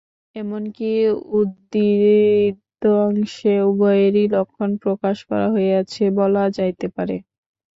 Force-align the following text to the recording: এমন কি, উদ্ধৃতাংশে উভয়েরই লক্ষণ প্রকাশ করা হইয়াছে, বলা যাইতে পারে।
এমন 0.35 0.63
কি, 0.77 0.91
উদ্ধৃতাংশে 1.39 2.83
উভয়েরই 3.69 4.25
লক্ষণ 4.35 4.69
প্রকাশ 4.83 5.17
করা 5.29 5.47
হইয়াছে, 5.55 6.03
বলা 6.19 6.43
যাইতে 6.57 6.87
পারে। 6.95 7.15